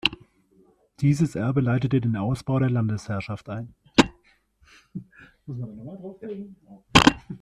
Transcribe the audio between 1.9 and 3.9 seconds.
den Ausbau der Landesherrschaft ein.